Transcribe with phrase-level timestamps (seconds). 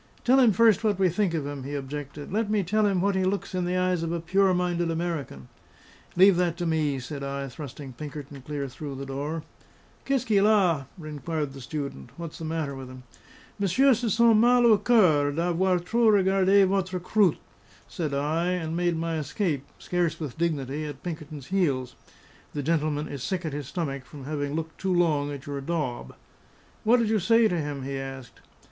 [0.23, 2.33] "Tell him first what we think of him," he objected.
[2.33, 5.47] "Let me tell him what he looks in the eyes of a pure minded American"
[6.17, 9.43] "Leave that to me," said I, thrusting Pinkerton clear through the door.
[10.03, 12.09] "Qu'est ce qu'il a?" inquired the student.
[12.17, 13.03] "What's the matter with him?"
[13.59, 17.37] "Monsieur se sent mal au coeur d'avoir trop regarde votre croute,"
[17.87, 21.93] said I, and made my escape, scarce with dignity, at Pinkerton's heels.
[22.55, 26.15] "The gentleman is sick at his stomach from having looked too long at your daub."
[26.83, 28.41] "What did you say to him?" he asked.